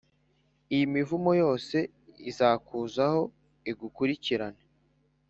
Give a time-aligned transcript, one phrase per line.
[0.73, 1.77] iyi mivumo yose
[2.29, 3.21] izakuzaho,
[3.71, 4.63] igukurikirane